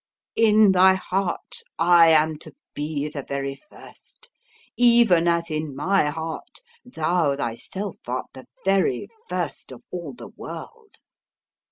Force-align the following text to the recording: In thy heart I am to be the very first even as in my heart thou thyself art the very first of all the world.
In 0.35 0.71
thy 0.71 0.95
heart 0.95 1.61
I 1.77 2.07
am 2.09 2.39
to 2.39 2.55
be 2.73 3.07
the 3.07 3.21
very 3.21 3.61
first 3.69 4.31
even 4.75 5.27
as 5.27 5.51
in 5.51 5.75
my 5.75 6.05
heart 6.05 6.61
thou 6.83 7.35
thyself 7.35 7.97
art 8.07 8.25
the 8.33 8.47
very 8.65 9.09
first 9.29 9.71
of 9.71 9.83
all 9.91 10.13
the 10.13 10.29
world. 10.29 10.95